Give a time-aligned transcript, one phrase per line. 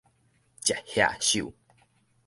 [0.65, 1.53] 食蟻獸